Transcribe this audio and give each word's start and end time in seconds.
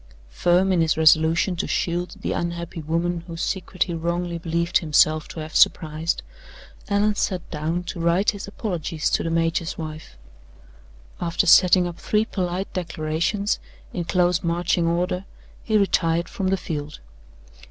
Firm 0.31 0.71
in 0.71 0.81
his 0.81 0.97
resolution 0.97 1.55
to 1.57 1.67
shield 1.67 2.15
the 2.21 2.31
unhappy 2.31 2.81
woman 2.81 3.23
whose 3.27 3.43
secret 3.43 3.83
he 3.83 3.93
wrongly 3.93 4.39
believed 4.39 4.79
himself 4.79 5.27
to 5.27 5.41
have 5.41 5.55
surprised, 5.55 6.23
Allan 6.89 7.13
sat 7.13 7.47
down 7.51 7.83
to 7.83 7.99
write 7.99 8.31
his 8.31 8.47
apologies 8.47 9.11
to 9.11 9.21
the 9.21 9.29
major's 9.29 9.77
wife. 9.77 10.17
After 11.19 11.45
setting 11.45 11.85
up 11.85 11.99
three 11.99 12.25
polite 12.25 12.73
declarations, 12.73 13.59
in 13.93 14.05
close 14.05 14.41
marching 14.41 14.87
order, 14.87 15.25
he 15.63 15.77
retired 15.77 16.27
from 16.29 16.47
the 16.47 16.57
field. 16.57 16.99